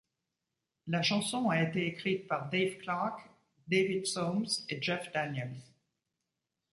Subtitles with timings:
[0.87, 3.21] La chanson a été écrite par Dave Clark,
[3.67, 5.61] David Soames et Jeff Daniels.